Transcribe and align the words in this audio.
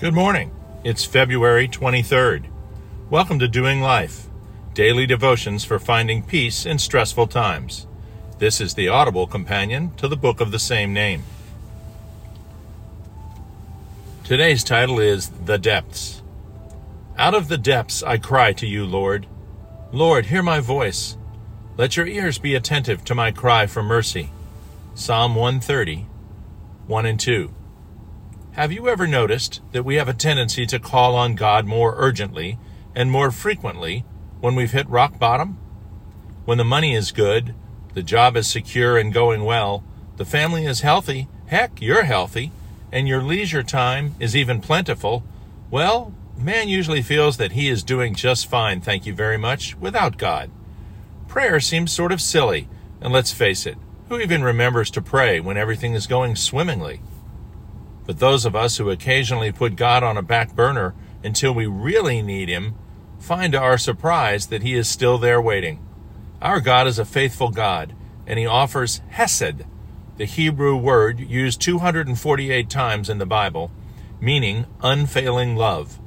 Good 0.00 0.14
morning. 0.14 0.50
It's 0.82 1.04
February 1.04 1.68
23rd. 1.68 2.46
Welcome 3.10 3.38
to 3.38 3.46
Doing 3.46 3.82
Life, 3.82 4.28
daily 4.72 5.04
devotions 5.04 5.62
for 5.62 5.78
finding 5.78 6.22
peace 6.22 6.64
in 6.64 6.78
stressful 6.78 7.26
times. 7.26 7.86
This 8.38 8.62
is 8.62 8.72
the 8.72 8.88
audible 8.88 9.26
companion 9.26 9.94
to 9.96 10.08
the 10.08 10.16
book 10.16 10.40
of 10.40 10.52
the 10.52 10.58
same 10.58 10.94
name. 10.94 11.24
Today's 14.24 14.64
title 14.64 14.98
is 14.98 15.28
The 15.28 15.58
Depths. 15.58 16.22
Out 17.18 17.34
of 17.34 17.48
the 17.48 17.58
depths 17.58 18.02
I 18.02 18.16
cry 18.16 18.54
to 18.54 18.66
you, 18.66 18.86
Lord. 18.86 19.26
Lord, 19.92 20.24
hear 20.24 20.42
my 20.42 20.60
voice. 20.60 21.18
Let 21.76 21.98
your 21.98 22.06
ears 22.06 22.38
be 22.38 22.54
attentive 22.54 23.04
to 23.04 23.14
my 23.14 23.32
cry 23.32 23.66
for 23.66 23.82
mercy. 23.82 24.30
Psalm 24.94 25.34
130, 25.34 26.06
1 26.86 27.04
and 27.04 27.20
2. 27.20 27.54
Have 28.54 28.72
you 28.72 28.88
ever 28.88 29.06
noticed 29.06 29.60
that 29.70 29.84
we 29.84 29.94
have 29.94 30.08
a 30.08 30.12
tendency 30.12 30.66
to 30.66 30.80
call 30.80 31.14
on 31.14 31.36
God 31.36 31.66
more 31.66 31.94
urgently 31.96 32.58
and 32.96 33.08
more 33.08 33.30
frequently 33.30 34.04
when 34.40 34.56
we've 34.56 34.72
hit 34.72 34.88
rock 34.88 35.20
bottom? 35.20 35.56
When 36.46 36.58
the 36.58 36.64
money 36.64 36.96
is 36.96 37.12
good, 37.12 37.54
the 37.94 38.02
job 38.02 38.36
is 38.36 38.50
secure 38.50 38.98
and 38.98 39.14
going 39.14 39.44
well, 39.44 39.84
the 40.16 40.24
family 40.24 40.66
is 40.66 40.80
healthy, 40.80 41.28
heck, 41.46 41.80
you're 41.80 42.02
healthy, 42.02 42.50
and 42.90 43.06
your 43.06 43.22
leisure 43.22 43.62
time 43.62 44.16
is 44.18 44.34
even 44.34 44.60
plentiful, 44.60 45.22
well, 45.70 46.12
man 46.36 46.68
usually 46.68 47.02
feels 47.02 47.36
that 47.36 47.52
he 47.52 47.68
is 47.68 47.84
doing 47.84 48.16
just 48.16 48.48
fine, 48.48 48.80
thank 48.80 49.06
you 49.06 49.14
very 49.14 49.38
much, 49.38 49.76
without 49.76 50.18
God. 50.18 50.50
Prayer 51.28 51.60
seems 51.60 51.92
sort 51.92 52.10
of 52.10 52.20
silly, 52.20 52.68
and 53.00 53.12
let's 53.12 53.32
face 53.32 53.64
it, 53.64 53.78
who 54.08 54.18
even 54.18 54.42
remembers 54.42 54.90
to 54.90 55.00
pray 55.00 55.38
when 55.38 55.56
everything 55.56 55.94
is 55.94 56.08
going 56.08 56.34
swimmingly? 56.34 57.00
But 58.10 58.18
those 58.18 58.44
of 58.44 58.56
us 58.56 58.76
who 58.76 58.90
occasionally 58.90 59.52
put 59.52 59.76
God 59.76 60.02
on 60.02 60.16
a 60.16 60.20
back 60.22 60.56
burner 60.56 60.96
until 61.22 61.54
we 61.54 61.66
really 61.66 62.22
need 62.22 62.48
Him 62.48 62.74
find 63.20 63.52
to 63.52 63.60
our 63.60 63.78
surprise 63.78 64.48
that 64.48 64.64
He 64.64 64.74
is 64.74 64.88
still 64.88 65.16
there 65.16 65.40
waiting. 65.40 65.78
Our 66.42 66.58
God 66.58 66.88
is 66.88 66.98
a 66.98 67.04
faithful 67.04 67.50
God, 67.50 67.94
and 68.26 68.36
He 68.36 68.46
offers 68.46 69.00
Hesed, 69.10 69.64
the 70.16 70.24
Hebrew 70.24 70.76
word 70.76 71.20
used 71.20 71.60
248 71.60 72.68
times 72.68 73.08
in 73.08 73.18
the 73.18 73.26
Bible, 73.26 73.70
meaning 74.20 74.66
unfailing 74.82 75.54
love. 75.54 76.00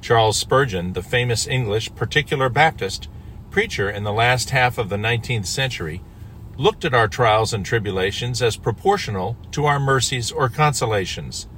Charles 0.00 0.38
Spurgeon, 0.38 0.92
the 0.92 1.02
famous 1.02 1.48
English 1.48 1.92
particular 1.96 2.48
Baptist 2.48 3.08
preacher 3.50 3.90
in 3.90 4.04
the 4.04 4.12
last 4.12 4.50
half 4.50 4.78
of 4.78 4.88
the 4.88 4.96
19th 4.96 5.46
century, 5.46 6.00
looked 6.56 6.84
at 6.84 6.94
our 6.94 7.08
trials 7.08 7.52
and 7.52 7.64
tribulations 7.64 8.42
as 8.42 8.56
proportional 8.56 9.36
to 9.52 9.64
our 9.66 9.80
mercies 9.80 10.30
or 10.30 10.48
consolations. 10.48 11.48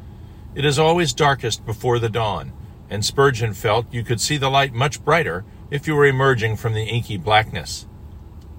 It 0.54 0.64
is 0.64 0.78
always 0.78 1.12
darkest 1.12 1.64
before 1.64 1.98
the 1.98 2.08
dawn, 2.08 2.52
and 2.90 3.04
Spurgeon 3.04 3.54
felt 3.54 3.92
you 3.92 4.04
could 4.04 4.20
see 4.20 4.36
the 4.36 4.50
light 4.50 4.74
much 4.74 5.04
brighter 5.04 5.44
if 5.70 5.86
you 5.86 5.94
were 5.94 6.06
emerging 6.06 6.56
from 6.56 6.74
the 6.74 6.84
inky 6.84 7.16
blackness. 7.16 7.86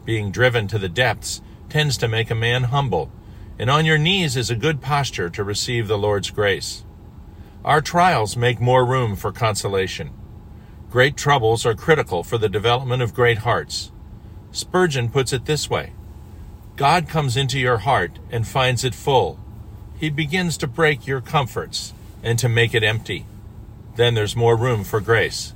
Being 0.06 0.32
driven 0.32 0.68
to 0.70 0.80
the 0.80 0.90
depths 0.90 1.42
tends 1.70 1.98
to 1.98 2.08
make 2.08 2.32
a 2.32 2.36
man 2.36 2.64
humble, 2.64 3.12
and 3.60 3.70
on 3.70 3.86
your 3.86 3.98
knees 3.98 4.36
is 4.36 4.50
a 4.50 4.56
good 4.56 4.82
posture 4.82 5.30
to 5.30 5.44
receive 5.44 5.88
the 5.88 5.98
Lord's 5.98 6.32
grace. 6.32 6.84
Our 7.64 7.80
trials 7.80 8.36
make 8.36 8.60
more 8.60 8.86
room 8.86 9.16
for 9.16 9.32
consolation. 9.32 10.12
Great 10.90 11.16
troubles 11.16 11.66
are 11.66 11.76
critical 11.76 12.24
for 12.24 12.38
the 12.38 12.50
development 12.50 13.02
of 13.02 13.14
great 13.14 13.40
hearts. 13.40 13.92
Spurgeon 14.52 15.10
puts 15.10 15.32
it 15.32 15.46
this 15.46 15.70
way 15.70 15.94
God 16.76 17.08
comes 17.08 17.38
into 17.38 17.60
your 17.60 17.80
heart 17.80 18.18
and 18.32 18.48
finds 18.48 18.84
it 18.84 18.96
full. 18.96 19.40
He 20.00 20.10
begins 20.10 20.58
to 20.58 20.68
break 20.68 21.06
your 21.06 21.22
comforts 21.22 21.94
and 22.24 22.40
to 22.40 22.50
make 22.50 22.74
it 22.74 22.84
empty. 22.84 23.26
Then 23.96 24.16
there's 24.16 24.36
more 24.36 24.56
room 24.56 24.84
for 24.84 25.00
grace. 25.00 25.54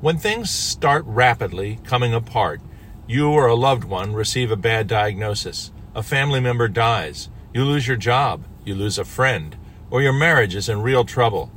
When 0.00 0.18
things 0.18 0.50
start 0.50 1.04
rapidly 1.04 1.80
coming 1.82 2.14
apart, 2.14 2.60
you 3.08 3.30
or 3.30 3.46
a 3.48 3.56
loved 3.56 3.82
one 3.82 4.12
receive 4.12 4.52
a 4.52 4.56
bad 4.56 4.86
diagnosis, 4.86 5.72
a 5.96 6.02
family 6.02 6.38
member 6.38 6.68
dies, 6.68 7.28
you 7.52 7.64
lose 7.64 7.88
your 7.88 7.96
job, 7.96 8.44
you 8.64 8.74
lose 8.74 8.98
a 8.98 9.04
friend, 9.04 9.56
or 9.90 10.00
your 10.00 10.12
marriage 10.12 10.54
is 10.54 10.68
in 10.68 10.80
real 10.80 11.04
trouble. 11.04 11.50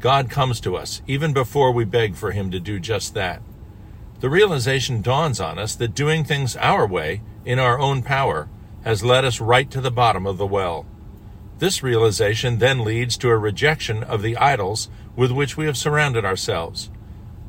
God 0.00 0.28
comes 0.28 0.60
to 0.60 0.76
us 0.76 1.00
even 1.06 1.32
before 1.32 1.72
we 1.72 1.84
beg 1.84 2.14
for 2.14 2.32
Him 2.32 2.50
to 2.50 2.60
do 2.60 2.78
just 2.78 3.14
that. 3.14 3.40
The 4.20 4.28
realization 4.28 5.00
dawns 5.00 5.40
on 5.40 5.58
us 5.58 5.74
that 5.76 5.94
doing 5.94 6.24
things 6.24 6.56
our 6.56 6.86
way 6.86 7.22
in 7.44 7.58
our 7.58 7.78
own 7.78 8.02
power 8.02 8.48
has 8.84 9.04
led 9.04 9.24
us 9.24 9.40
right 9.40 9.70
to 9.70 9.80
the 9.80 9.90
bottom 9.90 10.26
of 10.26 10.38
the 10.38 10.46
well. 10.46 10.86
This 11.58 11.82
realization 11.82 12.58
then 12.58 12.84
leads 12.84 13.16
to 13.18 13.30
a 13.30 13.38
rejection 13.38 14.02
of 14.02 14.22
the 14.22 14.36
idols 14.36 14.88
with 15.16 15.30
which 15.30 15.56
we 15.56 15.66
have 15.66 15.76
surrounded 15.76 16.24
ourselves 16.24 16.90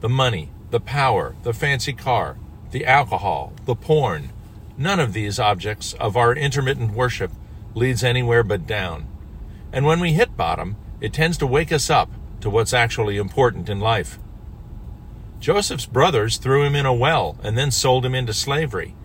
the 0.01 0.09
money, 0.09 0.51
the 0.69 0.79
power, 0.79 1.35
the 1.43 1.53
fancy 1.53 1.93
car, 1.93 2.37
the 2.71 2.85
alcohol, 2.85 3.53
the 3.65 3.75
porn. 3.75 4.29
None 4.77 4.99
of 4.99 5.13
these 5.13 5.39
objects 5.39 5.93
of 5.93 6.17
our 6.17 6.35
intermittent 6.35 6.91
worship 6.91 7.31
leads 7.73 8.03
anywhere 8.03 8.43
but 8.43 8.67
down. 8.67 9.07
And 9.71 9.85
when 9.85 9.99
we 9.99 10.13
hit 10.13 10.37
bottom, 10.37 10.75
it 11.01 11.13
tends 11.13 11.37
to 11.39 11.47
wake 11.47 11.71
us 11.71 11.89
up 11.89 12.11
to 12.41 12.49
what's 12.49 12.73
actually 12.73 13.17
important 13.17 13.69
in 13.69 13.79
life. 13.79 14.19
Joseph's 15.39 15.85
brothers 15.85 16.37
threw 16.37 16.63
him 16.63 16.75
in 16.75 16.85
a 16.85 16.93
well 16.93 17.37
and 17.41 17.57
then 17.57 17.71
sold 17.71 18.05
him 18.05 18.13
into 18.13 18.33
slavery. 18.33 18.95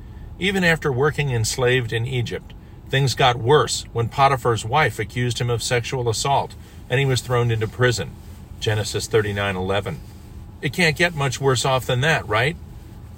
Even 0.40 0.64
after 0.64 0.90
working 0.90 1.30
enslaved 1.30 1.92
in 1.92 2.06
Egypt, 2.06 2.54
things 2.88 3.14
got 3.14 3.36
worse 3.36 3.84
when 3.92 4.08
Potiphar's 4.08 4.64
wife 4.64 4.98
accused 4.98 5.38
him 5.38 5.50
of 5.50 5.62
sexual 5.62 6.08
assault 6.08 6.54
and 6.88 6.98
he 6.98 7.04
was 7.04 7.20
thrown 7.20 7.50
into 7.50 7.68
prison. 7.68 8.10
Genesis 8.58 9.06
39:11. 9.06 10.00
It 10.62 10.72
can't 10.72 10.96
get 10.96 11.14
much 11.14 11.40
worse 11.40 11.66
off 11.66 11.84
than 11.84 12.00
that, 12.00 12.26
right? 12.26 12.56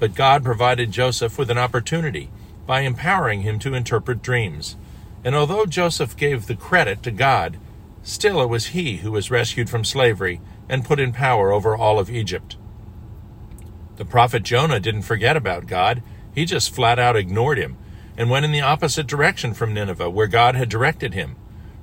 But 0.00 0.16
God 0.16 0.42
provided 0.42 0.90
Joseph 0.90 1.38
with 1.38 1.48
an 1.48 1.58
opportunity 1.58 2.28
by 2.66 2.80
empowering 2.80 3.42
him 3.42 3.60
to 3.60 3.74
interpret 3.74 4.20
dreams. 4.22 4.76
And 5.24 5.36
although 5.36 5.64
Joseph 5.64 6.16
gave 6.16 6.46
the 6.46 6.56
credit 6.56 7.04
to 7.04 7.12
God, 7.12 7.56
still 8.02 8.42
it 8.42 8.48
was 8.48 8.68
he 8.68 8.96
who 8.98 9.12
was 9.12 9.30
rescued 9.30 9.70
from 9.70 9.84
slavery 9.84 10.40
and 10.68 10.84
put 10.84 10.98
in 10.98 11.12
power 11.12 11.52
over 11.52 11.76
all 11.76 12.00
of 12.00 12.10
Egypt. 12.10 12.56
The 13.96 14.04
prophet 14.04 14.42
Jonah 14.42 14.80
didn't 14.80 15.02
forget 15.02 15.36
about 15.36 15.68
God. 15.68 16.02
He 16.34 16.44
just 16.44 16.74
flat 16.74 16.98
out 16.98 17.16
ignored 17.16 17.58
him 17.58 17.76
and 18.16 18.30
went 18.30 18.44
in 18.44 18.52
the 18.52 18.60
opposite 18.60 19.06
direction 19.06 19.54
from 19.54 19.74
Nineveh, 19.74 20.10
where 20.10 20.26
God 20.26 20.54
had 20.54 20.68
directed 20.68 21.14
him. 21.14 21.36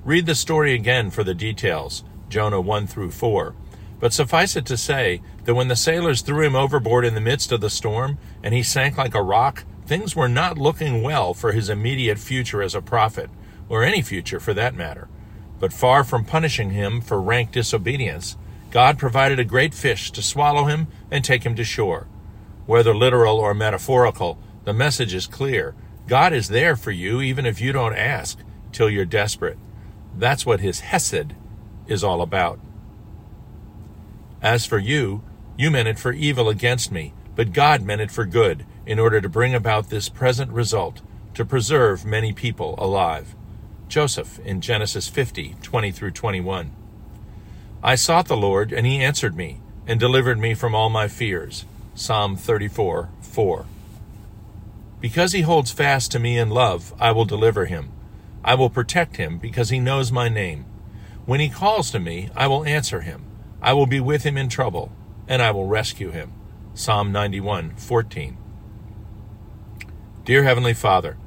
Read 0.04 0.26
the 0.26 0.34
story 0.34 0.74
again 0.74 1.10
for 1.10 1.24
the 1.24 1.34
details, 1.34 2.04
Jonah 2.28 2.60
1 2.60 2.86
through 2.86 3.10
4. 3.10 3.54
But 3.98 4.12
suffice 4.12 4.56
it 4.56 4.64
to 4.66 4.76
say 4.76 5.20
that 5.44 5.54
when 5.54 5.68
the 5.68 5.76
sailors 5.76 6.22
threw 6.22 6.46
him 6.46 6.56
overboard 6.56 7.04
in 7.04 7.14
the 7.14 7.20
midst 7.20 7.52
of 7.52 7.60
the 7.60 7.68
storm 7.68 8.18
and 8.42 8.54
he 8.54 8.62
sank 8.62 8.96
like 8.96 9.14
a 9.14 9.22
rock, 9.22 9.64
things 9.86 10.16
were 10.16 10.28
not 10.28 10.56
looking 10.56 11.02
well 11.02 11.34
for 11.34 11.52
his 11.52 11.68
immediate 11.68 12.18
future 12.18 12.62
as 12.62 12.74
a 12.74 12.80
prophet, 12.80 13.28
or 13.68 13.82
any 13.82 14.00
future 14.00 14.40
for 14.40 14.54
that 14.54 14.74
matter. 14.74 15.08
But 15.58 15.72
far 15.72 16.04
from 16.04 16.24
punishing 16.24 16.70
him 16.70 17.00
for 17.02 17.20
rank 17.20 17.52
disobedience, 17.52 18.36
God 18.70 18.98
provided 18.98 19.38
a 19.38 19.44
great 19.44 19.74
fish 19.74 20.10
to 20.12 20.22
swallow 20.22 20.64
him 20.64 20.86
and 21.10 21.24
take 21.24 21.44
him 21.44 21.54
to 21.56 21.64
shore. 21.64 22.06
Whether 22.70 22.94
literal 22.94 23.40
or 23.40 23.52
metaphorical, 23.52 24.38
the 24.62 24.72
message 24.72 25.12
is 25.12 25.26
clear. 25.26 25.74
God 26.06 26.32
is 26.32 26.46
there 26.46 26.76
for 26.76 26.92
you 26.92 27.20
even 27.20 27.44
if 27.44 27.60
you 27.60 27.72
don't 27.72 27.96
ask 27.96 28.38
till 28.70 28.88
you're 28.88 29.04
desperate. 29.04 29.58
That's 30.16 30.46
what 30.46 30.60
his 30.60 30.78
Hesed 30.78 31.34
is 31.88 32.04
all 32.04 32.22
about. 32.22 32.60
As 34.40 34.66
for 34.66 34.78
you, 34.78 35.24
you 35.58 35.72
meant 35.72 35.88
it 35.88 35.98
for 35.98 36.12
evil 36.12 36.48
against 36.48 36.92
me, 36.92 37.12
but 37.34 37.52
God 37.52 37.82
meant 37.82 38.02
it 38.02 38.12
for 38.12 38.24
good, 38.24 38.64
in 38.86 39.00
order 39.00 39.20
to 39.20 39.28
bring 39.28 39.52
about 39.52 39.90
this 39.90 40.08
present 40.08 40.52
result, 40.52 41.00
to 41.34 41.44
preserve 41.44 42.04
many 42.04 42.32
people 42.32 42.76
alive. 42.78 43.34
Joseph 43.88 44.38
in 44.44 44.60
Genesis 44.60 45.08
50, 45.08 45.56
20 45.60 45.90
through 45.90 46.12
21. 46.12 46.70
I 47.82 47.96
sought 47.96 48.28
the 48.28 48.36
Lord, 48.36 48.72
and 48.72 48.86
he 48.86 49.02
answered 49.02 49.36
me, 49.36 49.58
and 49.88 49.98
delivered 49.98 50.38
me 50.38 50.54
from 50.54 50.76
all 50.76 50.88
my 50.88 51.08
fears. 51.08 51.64
Psalm 52.00 52.34
34 52.34 53.10
4. 53.20 53.66
Because 55.02 55.32
he 55.32 55.42
holds 55.42 55.70
fast 55.70 56.10
to 56.10 56.18
me 56.18 56.38
in 56.38 56.48
love, 56.48 56.94
I 56.98 57.12
will 57.12 57.26
deliver 57.26 57.66
him. 57.66 57.92
I 58.42 58.54
will 58.54 58.70
protect 58.70 59.18
him 59.18 59.36
because 59.36 59.68
he 59.68 59.80
knows 59.80 60.10
my 60.10 60.30
name. 60.30 60.64
When 61.26 61.40
he 61.40 61.50
calls 61.50 61.90
to 61.90 62.00
me, 62.00 62.30
I 62.34 62.46
will 62.46 62.64
answer 62.64 63.02
him. 63.02 63.26
I 63.60 63.74
will 63.74 63.84
be 63.84 64.00
with 64.00 64.22
him 64.22 64.38
in 64.38 64.48
trouble, 64.48 64.90
and 65.28 65.42
I 65.42 65.50
will 65.50 65.66
rescue 65.66 66.10
him. 66.10 66.32
Psalm 66.72 67.12
91 67.12 67.74
14. 67.76 68.38
Dear 70.24 70.44
Heavenly 70.44 70.72
Father, 70.72 71.18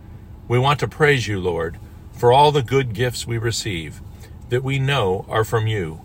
we 0.47 0.57
want 0.57 0.79
to 0.79 0.87
praise 0.87 1.27
you, 1.27 1.39
Lord, 1.39 1.77
for 2.13 2.33
all 2.33 2.51
the 2.51 2.63
good 2.63 2.95
gifts 2.95 3.27
we 3.27 3.37
receive 3.37 4.01
that 4.49 4.63
we 4.63 4.79
know 4.79 5.23
are 5.29 5.43
from 5.43 5.67
you, 5.67 6.01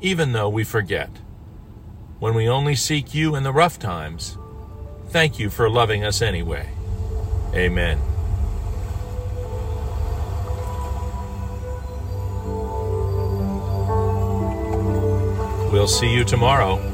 even 0.00 0.32
though 0.32 0.48
we 0.48 0.64
forget 0.64 1.10
when 2.22 2.34
we 2.34 2.48
only 2.48 2.76
seek 2.76 3.12
you 3.12 3.34
in 3.34 3.42
the 3.42 3.50
rough 3.50 3.80
times. 3.80 4.38
Thank 5.08 5.40
you 5.40 5.50
for 5.50 5.68
loving 5.68 6.04
us 6.04 6.22
anyway. 6.22 6.68
Amen. 7.52 7.98
We'll 15.72 15.88
see 15.88 16.14
you 16.14 16.22
tomorrow. 16.22 16.91